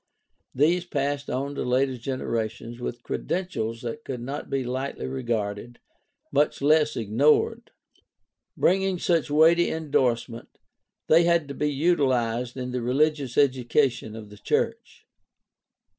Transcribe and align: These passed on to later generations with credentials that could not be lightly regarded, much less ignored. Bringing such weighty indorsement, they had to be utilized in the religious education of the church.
These 0.55 0.85
passed 0.85 1.29
on 1.29 1.53
to 1.53 1.61
later 1.63 1.95
generations 1.95 2.79
with 2.79 3.03
credentials 3.03 3.83
that 3.83 4.03
could 4.03 4.19
not 4.19 4.49
be 4.49 4.63
lightly 4.63 5.05
regarded, 5.05 5.77
much 6.31 6.59
less 6.59 6.95
ignored. 6.97 7.69
Bringing 8.57 8.97
such 8.97 9.29
weighty 9.29 9.69
indorsement, 9.69 10.57
they 11.05 11.25
had 11.25 11.47
to 11.49 11.53
be 11.53 11.71
utilized 11.71 12.57
in 12.57 12.71
the 12.71 12.81
religious 12.81 13.37
education 13.37 14.15
of 14.15 14.31
the 14.31 14.39
church. 14.39 15.05